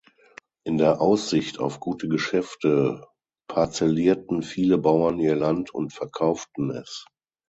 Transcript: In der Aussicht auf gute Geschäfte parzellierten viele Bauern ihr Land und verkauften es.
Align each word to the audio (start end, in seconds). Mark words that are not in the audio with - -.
In 0.65 0.79
der 0.79 0.99
Aussicht 0.99 1.59
auf 1.59 1.79
gute 1.79 2.07
Geschäfte 2.07 3.05
parzellierten 3.47 4.41
viele 4.41 4.79
Bauern 4.79 5.19
ihr 5.19 5.35
Land 5.35 5.71
und 5.75 5.93
verkauften 5.93 6.71
es. 6.71 7.05